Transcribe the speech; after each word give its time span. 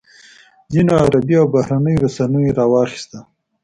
ځینو 0.73 0.91
عربي 1.03 1.35
او 1.41 1.47
بهرنیو 1.53 2.01
رسنیو 2.05 2.55
راواخیسته. 2.59 3.17